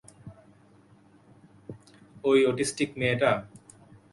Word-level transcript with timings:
ওই 2.23 2.39
অটিস্টিক 2.45 2.89
মেয়েটা? 2.99 3.31